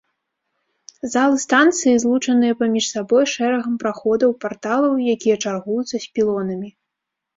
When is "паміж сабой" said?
2.61-3.25